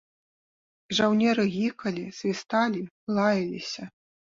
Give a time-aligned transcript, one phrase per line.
[0.93, 3.93] І жаўнеры гікалі, свісталі, лаяліся.